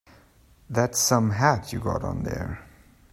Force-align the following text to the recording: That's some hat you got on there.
That's 0.67 0.97
some 0.97 1.29
hat 1.29 1.71
you 1.71 1.79
got 1.79 2.03
on 2.03 2.23
there. 2.23 2.65